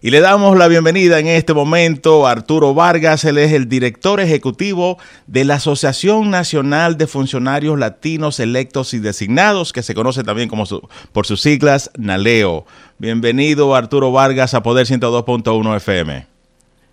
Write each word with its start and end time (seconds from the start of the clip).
Y 0.00 0.10
le 0.10 0.20
damos 0.20 0.56
la 0.56 0.68
bienvenida 0.68 1.18
en 1.18 1.26
este 1.26 1.54
momento 1.54 2.28
a 2.28 2.30
Arturo 2.30 2.72
Vargas, 2.72 3.24
él 3.24 3.36
es 3.36 3.52
el 3.52 3.68
director 3.68 4.20
ejecutivo 4.20 4.96
de 5.26 5.44
la 5.44 5.54
Asociación 5.54 6.30
Nacional 6.30 6.96
de 6.96 7.08
Funcionarios 7.08 7.76
Latinos 7.76 8.38
Electos 8.38 8.94
y 8.94 9.00
Designados, 9.00 9.72
que 9.72 9.82
se 9.82 9.94
conoce 9.94 10.22
también 10.22 10.48
como 10.48 10.64
por 11.10 11.26
sus 11.26 11.40
siglas 11.40 11.90
NALEO. 11.98 12.64
Bienvenido 12.98 13.74
Arturo 13.74 14.12
Vargas 14.12 14.54
a 14.54 14.62
Poder 14.62 14.86
102.1 14.86 15.76
FM. 15.76 16.26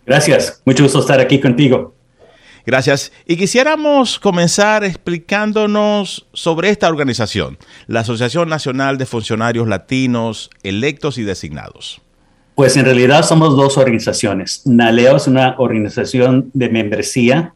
Gracias, 0.08 0.64
mucho 0.66 0.82
gusto 0.82 1.00
estar 1.00 1.20
aquí 1.20 1.40
contigo. 1.40 1.94
Gracias. 2.66 3.12
Y 3.28 3.38
quisiéramos 3.38 4.20
comenzar 4.20 4.84
explicándonos 4.84 6.26
sobre 6.34 6.70
esta 6.70 6.90
organización, 6.90 7.60
la 7.86 8.00
Asociación 8.00 8.50
Nacional 8.50 8.98
de 8.98 9.06
Funcionarios 9.06 9.68
Latinos 9.68 10.50
Electos 10.64 11.20
y 11.20 11.24
Designados. 11.24 12.02
Pues 12.56 12.78
en 12.78 12.86
realidad 12.86 13.24
somos 13.24 13.58
dos 13.58 13.78
organizaciones. 13.78 14.62
NALEO 14.66 15.18
es 15.18 15.28
una 15.28 15.56
organización 15.58 16.52
de 16.54 16.70
membresía 16.70 17.54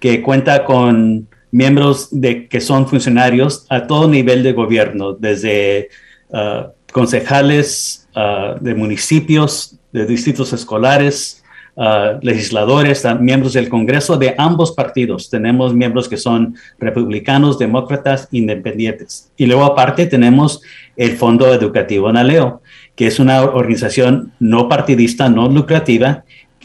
que 0.00 0.22
cuenta 0.22 0.64
con 0.64 1.28
miembros 1.52 2.08
de, 2.10 2.48
que 2.48 2.60
son 2.60 2.88
funcionarios 2.88 3.64
a 3.68 3.86
todo 3.86 4.08
nivel 4.08 4.42
de 4.42 4.52
gobierno, 4.52 5.12
desde 5.12 5.88
uh, 6.30 6.68
concejales 6.92 8.08
uh, 8.16 8.58
de 8.60 8.74
municipios, 8.74 9.76
de 9.92 10.04
distritos 10.06 10.52
escolares, 10.52 11.44
uh, 11.76 12.18
legisladores, 12.20 13.04
miembros 13.20 13.52
del 13.52 13.68
Congreso 13.68 14.16
de 14.16 14.34
ambos 14.36 14.72
partidos. 14.72 15.30
Tenemos 15.30 15.74
miembros 15.74 16.08
que 16.08 16.16
son 16.16 16.56
republicanos, 16.80 17.56
demócratas, 17.56 18.26
independientes. 18.32 19.30
Y 19.36 19.46
luego 19.46 19.64
aparte 19.64 20.06
tenemos 20.06 20.60
el 20.96 21.16
Fondo 21.16 21.54
Educativo 21.54 22.12
NALEO 22.12 22.62
que 23.00 23.06
es 23.06 23.18
una 23.18 23.40
organización 23.40 24.34
no 24.40 24.68
partidista, 24.68 25.30
no 25.30 25.48
lucrativa. 25.48 26.22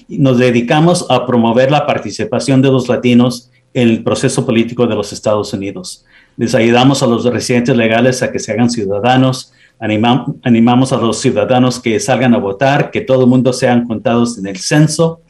Nos 0.09 0.37
dedicamos 0.37 1.05
a 1.09 1.25
promover 1.25 1.71
la 1.71 1.87
participación 1.87 2.61
de 2.61 2.67
los 2.67 2.89
latinos 2.89 3.51
en 3.73 3.87
el 3.87 4.03
proceso 4.03 4.45
político 4.45 4.85
de 4.85 4.95
los 4.95 5.13
Estados 5.13 5.53
Unidos. 5.53 6.03
Les 6.35 6.53
ayudamos 6.53 7.01
a 7.01 7.07
los 7.07 7.23
residentes 7.23 7.77
legales 7.77 8.21
a 8.21 8.33
que 8.33 8.39
se 8.39 8.51
hagan 8.51 8.69
ciudadanos, 8.69 9.53
animamos 9.79 10.91
a 10.91 10.97
los 10.97 11.21
ciudadanos 11.21 11.79
que 11.79 12.01
salgan 12.01 12.33
a 12.33 12.37
votar, 12.37 12.91
que 12.91 12.99
todo 12.99 13.23
el 13.23 13.29
mundo 13.29 13.53
sean 13.53 13.87
contados 13.87 14.37
en 14.37 14.47
el 14.47 14.57
censo. 14.57 15.21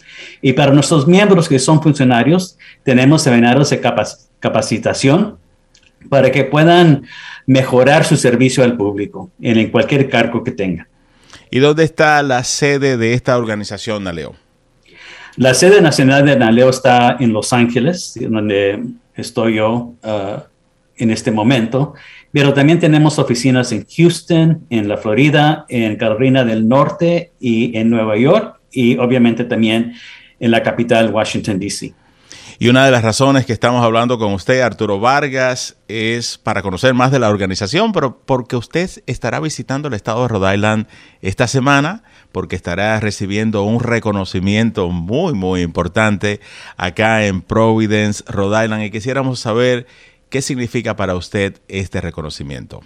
Y 0.41 0.53
para 0.53 0.73
nuestros 0.73 1.05
miembros 1.05 1.47
que 1.47 1.59
son 1.59 1.83
funcionarios, 1.83 2.57
tenemos 2.81 3.21
seminarios 3.21 3.69
de 3.69 3.79
capacitación 4.39 5.37
para 6.09 6.31
que 6.31 6.45
puedan 6.45 7.03
mejorar 7.45 8.05
su 8.05 8.17
servicio 8.17 8.63
al 8.63 8.75
público 8.75 9.29
en 9.39 9.69
cualquier 9.69 10.09
cargo 10.09 10.43
que 10.43 10.49
tengan. 10.49 10.87
¿Y 11.51 11.59
dónde 11.59 11.83
está 11.83 12.21
la 12.23 12.43
sede 12.43 12.97
de 12.97 13.13
esta 13.13 13.37
organización, 13.37 14.03
Naleo? 14.03 14.35
La 15.37 15.53
sede 15.53 15.81
nacional 15.81 16.25
de 16.25 16.37
Naleo 16.37 16.69
está 16.69 17.17
en 17.19 17.33
Los 17.33 17.51
Ángeles, 17.51 18.17
donde 18.21 18.83
estoy 19.15 19.55
yo 19.55 19.93
uh, 20.03 20.39
en 20.97 21.11
este 21.11 21.31
momento, 21.31 21.93
pero 22.31 22.53
también 22.53 22.79
tenemos 22.79 23.19
oficinas 23.19 23.71
en 23.71 23.85
Houston, 23.85 24.65
en 24.69 24.87
la 24.87 24.97
Florida, 24.97 25.65
en 25.67 25.95
Carolina 25.97 26.43
del 26.45 26.67
Norte 26.67 27.31
y 27.39 27.77
en 27.77 27.89
Nueva 27.89 28.17
York, 28.17 28.59
y 28.71 28.97
obviamente 28.97 29.43
también 29.43 29.93
en 30.39 30.51
la 30.51 30.63
capital, 30.63 31.11
Washington, 31.11 31.59
D.C. 31.59 31.93
Y 32.57 32.69
una 32.69 32.85
de 32.85 32.91
las 32.91 33.03
razones 33.03 33.45
que 33.45 33.51
estamos 33.51 33.83
hablando 33.83 34.17
con 34.17 34.31
usted, 34.31 34.61
Arturo 34.61 34.99
Vargas, 34.99 35.75
es 35.89 36.37
para 36.37 36.61
conocer 36.61 36.93
más 36.93 37.11
de 37.11 37.19
la 37.19 37.29
organización, 37.29 37.91
pero 37.91 38.21
porque 38.25 38.55
usted 38.55 38.89
estará 39.07 39.41
visitando 39.41 39.89
el 39.89 39.93
estado 39.93 40.21
de 40.21 40.29
Rhode 40.29 40.55
Island 40.55 40.87
esta 41.21 41.47
semana, 41.47 42.03
porque 42.31 42.55
estará 42.55 42.97
recibiendo 43.01 43.63
un 43.63 43.81
reconocimiento 43.81 44.87
muy, 44.89 45.33
muy 45.33 45.63
importante 45.63 46.39
acá 46.77 47.25
en 47.25 47.41
Providence, 47.41 48.23
Rhode 48.25 48.63
Island, 48.63 48.83
y 48.85 48.91
quisiéramos 48.91 49.41
saber 49.41 49.85
qué 50.29 50.41
significa 50.41 50.95
para 50.95 51.15
usted 51.15 51.59
este 51.67 51.99
reconocimiento. 51.99 52.81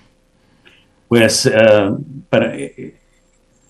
Pues 1.10 1.46
eh, 1.46 2.96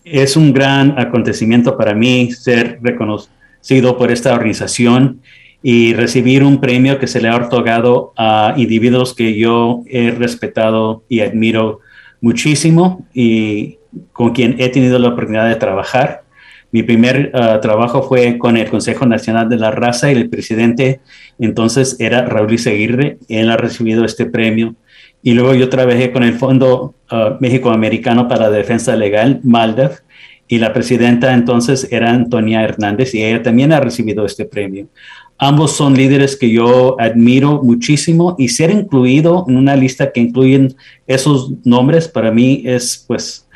es 0.05 0.37
un 0.37 0.53
gran 0.53 0.97
acontecimiento 0.97 1.77
para 1.77 1.93
mí 1.93 2.31
ser 2.31 2.79
reconocido 2.81 3.97
por 3.97 4.11
esta 4.11 4.33
organización 4.33 5.21
y 5.61 5.93
recibir 5.93 6.43
un 6.43 6.61
premio 6.61 6.99
que 6.99 7.07
se 7.07 7.21
le 7.21 7.27
ha 7.27 7.35
otorgado 7.35 8.13
a 8.17 8.53
individuos 8.57 9.13
que 9.13 9.37
yo 9.37 9.83
he 9.87 10.11
respetado 10.11 11.03
y 11.09 11.19
admiro 11.19 11.79
muchísimo 12.21 13.05
y 13.13 13.77
con 14.13 14.31
quien 14.31 14.55
he 14.59 14.69
tenido 14.69 14.99
la 14.99 15.09
oportunidad 15.09 15.49
de 15.49 15.55
trabajar. 15.55 16.23
Mi 16.71 16.83
primer 16.83 17.31
uh, 17.33 17.59
trabajo 17.59 18.03
fue 18.03 18.37
con 18.37 18.55
el 18.55 18.69
Consejo 18.69 19.05
Nacional 19.05 19.49
de 19.49 19.57
la 19.57 19.71
Raza 19.71 20.11
y 20.11 20.15
el 20.15 20.29
presidente 20.29 21.01
entonces 21.39 21.97
era 21.99 22.25
Raúl 22.25 22.53
Iseguirre. 22.53 23.17
Él 23.27 23.49
ha 23.49 23.57
recibido 23.57 24.05
este 24.05 24.27
premio. 24.27 24.75
Y 25.21 25.33
luego 25.33 25.55
yo 25.55 25.67
trabajé 25.67 26.11
con 26.11 26.23
el 26.23 26.33
Fondo 26.35 26.93
uh, 27.11 27.15
México 27.41 27.71
Americano 27.71 28.27
para 28.27 28.49
la 28.49 28.51
Defensa 28.51 28.95
Legal, 28.95 29.41
MALDEF, 29.43 29.99
y 30.47 30.59
la 30.59 30.73
presidenta 30.73 31.33
entonces 31.33 31.87
era 31.91 32.11
Antonia 32.11 32.63
Hernández 32.63 33.13
y 33.13 33.23
ella 33.23 33.43
también 33.43 33.71
ha 33.71 33.79
recibido 33.79 34.25
este 34.25 34.45
premio. 34.45 34.87
Ambos 35.41 35.71
son 35.71 35.95
líderes 35.95 36.35
que 36.35 36.51
yo 36.51 36.99
admiro 36.99 37.63
muchísimo 37.63 38.35
y 38.37 38.49
ser 38.49 38.71
incluido 38.71 39.45
en 39.47 39.55
una 39.55 39.73
lista 39.73 40.11
que 40.11 40.19
incluyen 40.19 40.75
esos 41.07 41.53
nombres 41.63 42.09
para 42.09 42.29
mí 42.29 42.61
es 42.65 43.05
pues, 43.07 43.47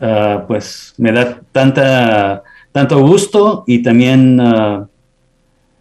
uh, 0.00 0.46
pues 0.46 0.92
me 0.98 1.10
da 1.10 1.40
tanta, 1.52 2.42
tanto 2.70 3.00
gusto 3.00 3.64
y 3.66 3.82
también 3.82 4.38
uh, 4.40 4.86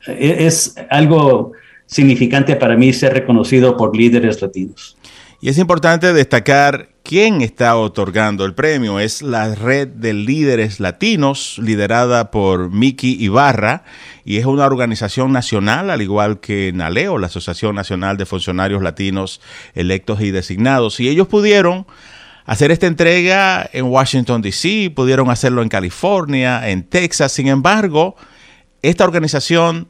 es 0.07 0.75
algo 0.89 1.51
significante 1.85 2.55
para 2.55 2.77
mí 2.77 2.93
ser 2.93 3.13
reconocido 3.13 3.75
por 3.75 3.97
líderes 3.97 4.41
latinos. 4.41 4.95
Y 5.41 5.47
es 5.47 5.57
importante 5.57 6.11
destacar 6.11 6.89
quién 7.03 7.41
está 7.41 7.77
otorgando 7.77 8.43
el 8.43 8.53
premio. 8.53 8.99
Es 8.99 9.21
la 9.21 9.55
red 9.55 9.87
de 9.87 10.13
líderes 10.13 10.81
latinos 10.81 11.57
liderada 11.59 12.29
por 12.29 12.69
Miki 12.69 13.15
Ibarra 13.23 13.85
y 14.25 14.35
es 14.35 14.45
una 14.45 14.65
organización 14.65 15.31
nacional, 15.31 15.91
al 15.91 16.01
igual 16.01 16.41
que 16.41 16.73
NALEO, 16.73 17.17
la 17.17 17.27
Asociación 17.27 17.73
Nacional 17.73 18.17
de 18.17 18.25
Funcionarios 18.25 18.83
Latinos 18.83 19.39
Electos 19.75 20.19
y 20.19 20.31
Designados. 20.31 20.99
Y 20.99 21.07
ellos 21.07 21.29
pudieron 21.29 21.87
hacer 22.45 22.71
esta 22.71 22.87
entrega 22.87 23.69
en 23.71 23.85
Washington, 23.85 24.41
D.C., 24.41 24.91
pudieron 24.93 25.29
hacerlo 25.29 25.61
en 25.61 25.69
California, 25.69 26.69
en 26.69 26.83
Texas. 26.83 27.31
Sin 27.31 27.47
embargo, 27.47 28.17
esta 28.81 29.05
organización 29.05 29.87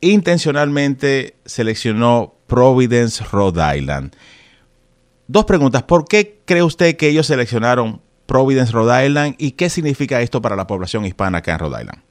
intencionalmente 0.00 1.36
seleccionó 1.44 2.34
Providence, 2.46 3.22
Rhode 3.30 3.76
Island. 3.76 4.14
Dos 5.26 5.44
preguntas. 5.46 5.82
¿Por 5.82 6.06
qué 6.06 6.40
cree 6.44 6.62
usted 6.62 6.96
que 6.96 7.08
ellos 7.08 7.26
seleccionaron 7.26 8.00
Providence, 8.26 8.72
Rhode 8.72 9.06
Island 9.06 9.34
y 9.38 9.52
qué 9.52 9.70
significa 9.70 10.20
esto 10.20 10.42
para 10.42 10.56
la 10.56 10.66
población 10.66 11.04
hispana 11.04 11.38
acá 11.38 11.52
en 11.52 11.58
Rhode 11.58 11.82
Island? 11.82 12.02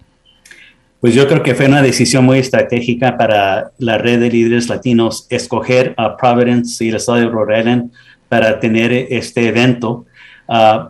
Pues 0.99 1.13
yo 1.13 1.27
creo 1.27 1.43
que 1.43 1.53
fue 1.53 1.65
una 1.65 1.81
decisión 1.81 2.23
muy 2.23 2.39
estratégica 2.39 3.17
para 3.17 3.71
la 3.77 3.97
red 3.97 4.19
de 4.19 4.29
líderes 4.29 4.69
latinos 4.69 5.27
escoger 5.29 5.93
a 5.97 6.15
Providence 6.15 6.83
y 6.83 6.89
el 6.89 6.95
estado 6.95 7.17
de 7.17 7.27
Rhode 7.27 7.59
Island 7.59 7.91
para 8.29 8.59
tener 8.59 8.93
este 8.93 9.47
evento, 9.47 10.05
uh, 10.47 10.89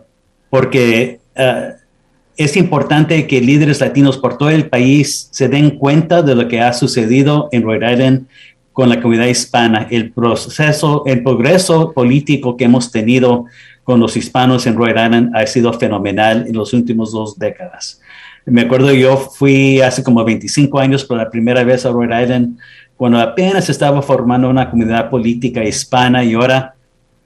porque 0.50 1.20
uh, 1.36 1.74
es 2.38 2.56
importante 2.58 3.26
que 3.28 3.42
líderes 3.42 3.82
latinos 3.82 4.18
por 4.18 4.38
todo 4.38 4.50
el 4.50 4.70
país 4.70 5.30
se 5.32 5.50
den 5.50 5.72
cuenta 5.72 6.22
de 6.22 6.36
lo 6.36 6.48
que 6.48 6.62
ha 6.62 6.74
sucedido 6.74 7.50
en 7.52 7.64
Rhode 7.64 7.92
Island 7.92 8.28
con 8.74 8.90
la 8.90 9.00
comunidad 9.00 9.28
hispana, 9.28 9.88
el 9.90 10.12
proceso, 10.12 11.04
el 11.06 11.24
progreso 11.24 11.94
político 11.94 12.58
que 12.58 12.66
hemos 12.66 12.92
tenido 12.92 13.46
con 13.84 14.00
los 14.00 14.18
hispanos 14.18 14.66
en 14.66 14.76
Rhode 14.76 14.92
Island 14.92 15.36
ha 15.36 15.46
sido 15.46 15.72
fenomenal 15.74 16.46
en 16.48 16.58
las 16.58 16.74
últimas 16.74 17.12
dos 17.12 17.38
décadas. 17.38 18.02
Me 18.46 18.62
acuerdo 18.62 18.92
yo 18.92 19.16
fui 19.16 19.80
hace 19.80 20.04
como 20.04 20.24
25 20.26 20.80
años 20.80 21.06
por 21.06 21.18
la 21.18 21.30
primera 21.30 21.64
vez 21.64 21.86
a 21.86 21.92
Rhode 21.92 22.24
Island, 22.24 22.58
cuando 22.98 23.20
apenas 23.20 23.70
estaba 23.70 24.02
formando 24.02 24.50
una 24.50 24.70
comunidad 24.70 25.10
política 25.10 25.64
hispana 25.64 26.24
y 26.24 26.34
ahora 26.34 26.76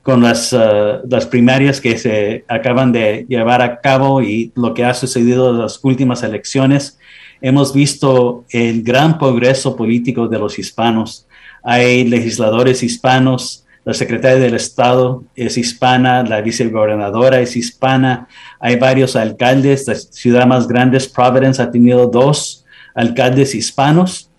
con 0.04 0.22
las, 0.22 0.54
uh, 0.54 1.02
las 1.10 1.26
primarias 1.26 1.82
que 1.82 1.98
se 1.98 2.46
acaban 2.48 2.92
de 2.92 3.26
llevar 3.28 3.62
a 3.62 3.80
cabo 3.80 4.22
y 4.22 4.52
lo 4.56 4.74
que 4.74 4.86
ha 4.86 4.94
sucedido 4.94 5.52
en 5.52 5.60
las 5.60 5.80
últimas 5.84 6.24
elecciones, 6.24 6.98
hemos 7.42 7.74
visto 7.74 8.46
el 8.50 8.84
gran 8.84 9.18
progreso 9.18 9.76
político 9.76 10.28
de 10.28 10.40
los 10.40 10.58
hispanos 10.60 11.27
hay 11.70 12.06
legisladores 12.06 12.82
hispanos, 12.82 13.66
la 13.84 13.94
secretaria 13.94 14.40
del 14.40 14.54
Estado 14.54 15.26
es 15.36 15.58
hispana, 15.58 16.24
la 16.24 16.40
vicegobernadora 16.40 17.42
es 17.42 17.58
hispana, 17.58 18.30
hay 18.62 18.78
varios 18.78 19.18
alcaldes, 19.18 19.86
la 19.86 19.96
ciudad 19.96 20.48
más 20.48 20.66
grande, 20.66 20.98
Providence, 21.14 21.62
ha 21.62 21.70
tenido 21.70 22.08
dos 22.08 22.64
alcaldes 22.96 23.54
hispanos 23.54 24.30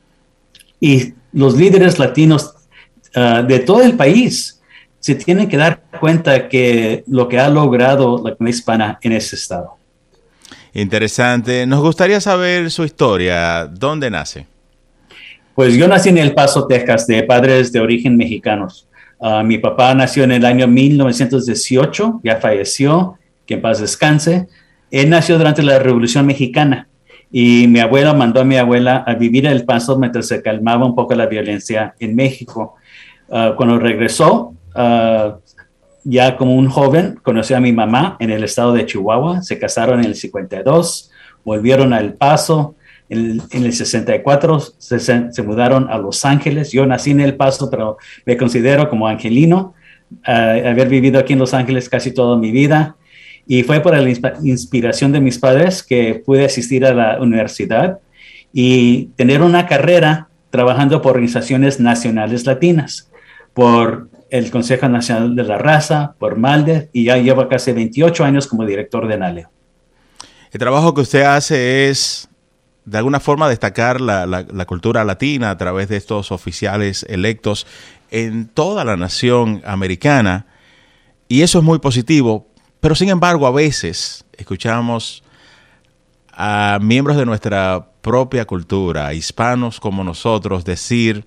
y 0.81 1.13
los 1.31 1.55
líderes 1.55 1.99
latinos 1.99 2.55
ah, 3.15 3.43
de 3.47 3.59
todo 3.59 3.83
el 3.83 3.93
país 3.93 4.63
se 4.99 5.15
tienen 5.15 5.51
que 5.51 5.59
dar 5.59 5.83
cuenta 6.01 6.49
que 6.49 7.05
lo 7.09 7.29
que 7.29 7.39
ha 7.39 7.51
logrado 7.51 8.23
la 8.25 8.35
comunidad 8.35 8.57
hispana 8.57 8.99
en 9.03 9.13
ese 9.13 9.37
estado. 9.37 9.77
Interesante. 10.73 11.67
Nos 11.67 11.83
gustaría 11.83 12.23
saber 12.23 12.71
su 12.71 12.85
historia. 12.85 13.67
¿Dónde 13.67 14.09
nace? 14.09 14.47
Pues 15.59 15.75
yo 15.75 15.89
nací 15.89 16.11
en 16.11 16.19
El 16.19 16.35
Paso, 16.35 16.69
Texas, 16.69 17.09
de 17.09 17.25
padres 17.25 17.73
de 17.73 17.81
origen 17.81 18.17
mexicanos. 18.17 18.87
Ah, 19.21 19.43
mi 19.43 19.59
papá 19.59 19.93
nació 19.93 20.23
en 20.23 20.31
el 20.31 20.45
año 20.45 20.69
1918, 20.69 22.21
ya 22.23 22.37
falleció, 22.37 23.19
que 23.45 23.55
en 23.55 23.63
paz 23.63 23.81
descanse. 23.81 24.47
Él 24.93 25.11
nació 25.11 25.37
durante 25.37 25.65
la 25.65 25.81
Revolución 25.81 26.27
Mexicana 26.27 26.87
y 27.33 27.67
mi 27.67 27.81
abuela 27.81 28.15
mandó 28.15 28.41
a 28.41 28.45
mi 28.45 28.57
abuela 28.57 29.03
a 29.05 29.15
vivir 29.15 29.47
en 29.47 29.53
El 29.53 29.65
Paso 29.65 29.99
mientras 29.99 30.29
se 30.29 30.41
calmaba 30.43 30.87
un 30.87 30.95
poco 30.95 31.17
la 31.17 31.27
violencia 31.27 31.93
en 31.99 32.15
México. 32.15 32.77
Ah, 33.29 33.55
cuando 33.57 33.81
regresó, 33.81 34.55
uh, 34.77 35.41
ya 36.05 36.37
como 36.37 36.55
un 36.55 36.69
joven, 36.69 37.19
conoció 37.21 37.57
a 37.57 37.61
mi 37.61 37.73
mamá 37.73 38.17
en 38.21 38.31
el 38.31 38.45
estado 38.45 38.75
de 38.75 38.87
Chihuahua, 38.87 39.43
se 39.43 39.59
casaron 39.59 39.99
en 39.99 40.07
el 40.07 40.15
52, 40.15 41.11
volvieron 41.45 41.93
a 41.93 41.99
El 41.99 42.15
Paso, 42.15 42.77
en, 43.09 43.41
el 43.51 43.73
64 43.73 44.61
se, 44.79 44.99
se, 44.99 45.43
mudaron 45.43 45.89
a 45.91 45.99
Los 45.99 46.25
Ángeles, 46.25 46.73
yo 46.73 46.87
nací 46.87 47.11
en 47.11 47.21
El 47.21 47.37
Paso, 47.37 47.71
pero 47.71 47.97
me 48.27 48.37
considero 48.37 48.89
como 48.89 49.09
angelino, 49.09 49.75
uh, 50.27 50.69
haber 50.69 50.89
vivido 50.89 51.19
aquí 51.19 51.33
en 51.33 51.39
Los 51.39 51.55
Ángeles 51.55 51.89
casi 51.89 52.13
toda 52.13 52.37
mi 52.37 52.51
vida, 52.51 52.97
y 53.47 53.63
fue 53.63 53.81
por 53.81 53.97
la 53.97 54.11
inspiración 54.43 55.11
de 55.11 55.21
mis 55.21 55.39
padres 55.39 55.83
que 55.83 56.23
pude 56.25 56.45
asistir 56.45 56.85
a 56.85 56.93
la 56.93 57.19
universidad 57.19 57.99
y 58.53 59.07
tener 59.17 59.43
una 59.43 59.67
carrera 59.67 60.29
trabajando 60.51 61.01
por 61.01 61.13
organizaciones 61.13 61.81
nacionales 61.81 62.45
latinas, 62.45 63.11
por 63.55 64.09
el 64.31 64.51
Consejo 64.51 64.89
Nacional 64.89 65.35
de 65.35 65.45
la 65.45 65.57
Raza, 65.57 66.15
por 66.19 66.37
MALDE, 66.37 66.91
y 66.93 67.05
ya 67.05 67.17
llevo 67.17 67.49
casi 67.49 67.73
28 67.73 68.25
años 68.25 68.47
como 68.47 68.67
director 68.67 69.09
de 69.09 69.17
NALE. 69.17 69.47
El 70.51 70.59
trabajo 70.59 70.95
que 70.95 71.03
usted 71.03 71.23
hace 71.23 71.89
es, 71.89 72.29
de 72.91 72.99
alguna 72.99 73.21
forma, 73.21 73.49
destacar 73.49 74.01
la, 74.01 74.27
la, 74.27 74.65
cultura 74.65 75.05
latina 75.05 75.51
a 75.51 75.59
través 75.59 75.89
de 75.89 75.97
estos 75.97 76.33
oficiales 76.33 77.05
electos 77.09 77.67
en 78.11 78.49
toda 78.49 78.85
la 78.85 78.97
nación 78.97 79.63
americana, 79.67 80.47
y 81.29 81.43
eso 81.43 81.59
es 81.59 81.65
muy 81.65 81.79
positivo, 81.79 82.49
pero 82.81 82.95
sin 82.95 83.11
embargo 83.11 83.47
a 83.47 83.51
veces 83.51 84.25
escuchamos 84.33 85.23
a 86.33 86.79
miembros 86.81 87.17
de 87.17 87.27
nuestra 87.27 87.91
propia 88.01 88.47
cultura, 88.47 89.13
hispanos 89.13 89.81
como 89.81 90.05
nosotros, 90.05 90.65
decir 90.65 91.27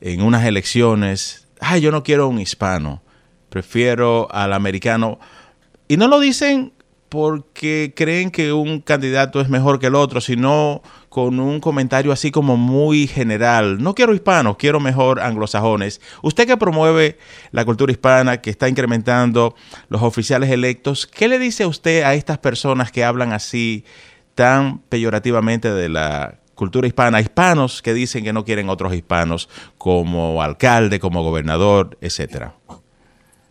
en 0.00 0.22
unas 0.22 0.44
elecciones, 0.44 1.46
ay, 1.60 1.80
yo 1.80 1.92
no 1.92 2.02
quiero 2.02 2.28
un 2.28 2.40
hispano, 2.40 3.02
prefiero 3.50 4.26
al 4.32 4.52
americano. 4.52 5.18
Y 5.86 5.96
no 5.96 6.08
lo 6.08 6.18
dicen 6.18 6.72
porque 7.08 7.92
creen 7.96 8.30
que 8.30 8.52
un 8.52 8.80
candidato 8.80 9.40
es 9.40 9.48
mejor 9.48 9.78
que 9.78 9.86
el 9.86 9.94
otro, 9.94 10.20
sino 10.20 10.82
con 11.08 11.40
un 11.40 11.60
comentario 11.60 12.12
así 12.12 12.30
como 12.30 12.56
muy 12.56 13.06
general. 13.06 13.82
No 13.82 13.94
quiero 13.94 14.14
hispanos, 14.14 14.56
quiero 14.56 14.80
mejor 14.80 15.20
anglosajones. 15.20 16.00
Usted 16.22 16.46
que 16.46 16.56
promueve 16.56 17.18
la 17.50 17.64
cultura 17.64 17.92
hispana, 17.92 18.40
que 18.40 18.50
está 18.50 18.68
incrementando 18.68 19.54
los 19.88 20.02
oficiales 20.02 20.50
electos, 20.50 21.06
¿qué 21.06 21.28
le 21.28 21.38
dice 21.38 21.66
usted 21.66 22.02
a 22.02 22.14
estas 22.14 22.38
personas 22.38 22.92
que 22.92 23.04
hablan 23.04 23.32
así 23.32 23.84
tan 24.34 24.78
peyorativamente 24.80 25.72
de 25.72 25.88
la 25.88 26.38
cultura 26.54 26.88
hispana, 26.88 27.20
hispanos 27.20 27.82
que 27.82 27.94
dicen 27.94 28.24
que 28.24 28.32
no 28.32 28.44
quieren 28.44 28.68
otros 28.68 28.92
hispanos 28.92 29.48
como 29.78 30.42
alcalde, 30.42 30.98
como 31.00 31.22
gobernador, 31.22 31.96
etcétera? 32.00 32.54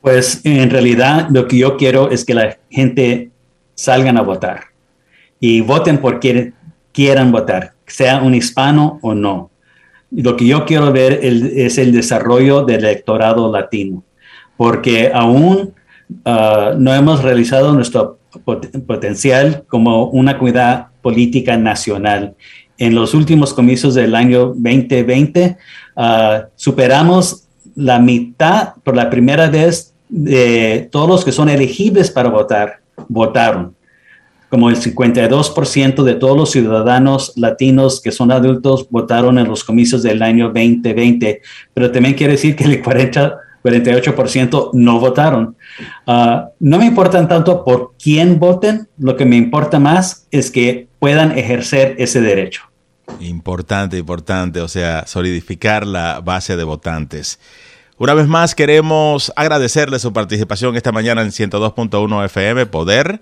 Pues 0.01 0.41
en 0.43 0.69
realidad 0.69 1.27
lo 1.31 1.47
que 1.47 1.57
yo 1.57 1.77
quiero 1.77 2.11
es 2.11 2.23
que 2.23 2.33
la 2.33 2.57
gente 2.69 3.31
salgan 3.77 4.17
a 4.17 4.23
votar. 4.23 4.61
Y 5.39 5.61
voten 5.61 5.99
por 5.99 6.19
quien 6.19 6.55
quieran 6.91 7.31
votar, 7.31 7.73
sea 7.85 8.21
un 8.21 8.33
hispano 8.33 8.99
o 9.01 9.13
no. 9.13 9.51
Lo 10.11 10.35
que 10.35 10.47
yo 10.47 10.65
quiero 10.65 10.91
ver 10.91 11.19
es 11.21 11.77
el 11.77 11.91
desarrollo 11.91 12.65
del 12.65 12.83
electorado 12.85 13.51
latino, 13.51 14.03
porque 14.57 15.11
aún 15.13 15.73
ah, 16.25 16.73
no 16.77 16.93
hemos 16.93 17.23
realizado 17.23 17.73
nuestro 17.73 18.17
potencial 18.87 19.63
como 19.67 20.05
una 20.09 20.37
comunidad 20.37 20.87
política 21.01 21.55
nacional. 21.57 22.35
En 22.79 22.95
los 22.95 23.13
últimos 23.13 23.53
comicios 23.53 23.93
del 23.93 24.15
año 24.15 24.47
2020 24.47 25.57
ah, 25.95 26.45
superamos 26.55 27.47
la 27.75 27.99
mitad 27.99 28.73
por 28.83 28.95
la 28.95 29.09
primera 29.09 29.49
vez 29.49 29.93
de 30.09 30.87
todos 30.91 31.09
los 31.09 31.25
que 31.25 31.31
son 31.31 31.49
elegibles 31.49 32.09
para 32.09 32.29
votar, 32.29 32.79
votaron. 33.09 33.75
Como 34.49 34.69
el 34.69 34.77
52% 34.77 36.03
de 36.03 36.15
todos 36.15 36.37
los 36.37 36.51
ciudadanos 36.51 37.33
latinos 37.35 37.99
que 38.01 38.13
son 38.13 38.31
adultos 38.31 38.87
votaron 38.89 39.37
en 39.39 39.47
los 39.47 39.63
comicios 39.63 40.03
del 40.03 40.21
año 40.21 40.45
2020, 40.45 41.41
pero 41.73 41.91
también 41.91 42.15
quiere 42.15 42.33
decir 42.33 42.55
que 42.55 42.63
el 42.63 42.81
40, 42.81 43.37
48% 43.63 44.69
no 44.73 44.99
votaron. 44.99 45.57
Ah, 46.05 46.49
no 46.59 46.77
me 46.77 46.85
importan 46.85 47.27
tanto 47.27 47.65
por 47.65 47.93
quién 48.01 48.39
voten, 48.39 48.87
lo 48.97 49.17
que 49.17 49.25
me 49.25 49.35
importa 49.35 49.79
más 49.79 50.27
es 50.31 50.49
que 50.49 50.87
puedan 50.99 51.37
ejercer 51.37 51.95
ese 51.97 52.21
derecho. 52.21 52.63
Importante, 53.19 53.97
importante, 53.97 54.61
o 54.61 54.67
sea, 54.67 55.05
solidificar 55.07 55.85
la 55.85 56.21
base 56.21 56.55
de 56.55 56.63
votantes. 56.63 57.39
Una 57.99 58.13
vez 58.13 58.27
más 58.27 58.53
queremos 58.53 59.33
agradecerle 59.35 59.97
su 59.97 60.13
participación 60.13 60.75
esta 60.75 60.91
mañana 60.91 61.23
en 61.23 61.29
102.1 61.29 62.25
FM 62.25 62.67
Poder 62.67 63.21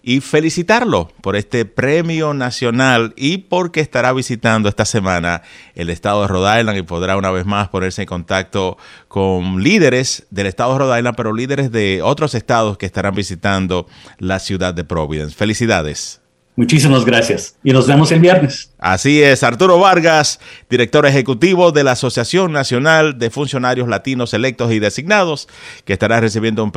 y 0.00 0.20
felicitarlo 0.20 1.08
por 1.20 1.34
este 1.34 1.64
premio 1.64 2.32
nacional 2.32 3.14
y 3.16 3.38
porque 3.38 3.80
estará 3.80 4.12
visitando 4.12 4.68
esta 4.68 4.84
semana 4.84 5.42
el 5.74 5.90
estado 5.90 6.22
de 6.22 6.28
Rhode 6.28 6.60
Island 6.60 6.78
y 6.78 6.82
podrá 6.82 7.16
una 7.16 7.32
vez 7.32 7.46
más 7.46 7.68
ponerse 7.68 8.02
en 8.02 8.06
contacto 8.06 8.78
con 9.08 9.60
líderes 9.60 10.24
del 10.30 10.46
estado 10.46 10.74
de 10.74 10.78
Rhode 10.78 10.98
Island, 10.98 11.16
pero 11.16 11.34
líderes 11.34 11.72
de 11.72 12.00
otros 12.00 12.36
estados 12.36 12.78
que 12.78 12.86
estarán 12.86 13.16
visitando 13.16 13.88
la 14.18 14.38
ciudad 14.38 14.72
de 14.72 14.84
Providence. 14.84 15.34
Felicidades. 15.34 16.21
Muchísimas 16.54 17.04
gracias 17.06 17.56
y 17.64 17.72
nos 17.72 17.86
vemos 17.86 18.12
el 18.12 18.20
viernes. 18.20 18.72
Así 18.78 19.22
es, 19.22 19.42
Arturo 19.42 19.78
Vargas, 19.78 20.38
director 20.68 21.06
ejecutivo 21.06 21.72
de 21.72 21.82
la 21.82 21.92
Asociación 21.92 22.52
Nacional 22.52 23.18
de 23.18 23.30
Funcionarios 23.30 23.88
Latinos 23.88 24.34
Electos 24.34 24.70
y 24.72 24.78
Designados, 24.78 25.48
que 25.86 25.94
estará 25.94 26.20
recibiendo 26.20 26.62
un, 26.62 26.72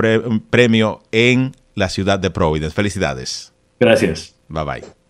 premio 0.49 1.03
en 1.11 1.51
la 1.75 1.89
ciudad 1.89 2.19
de 2.19 2.31
Providence. 2.31 2.73
Felicidades. 2.73 3.53
Gracias. 3.79 4.35
Bye 4.47 4.63
bye. 4.63 5.04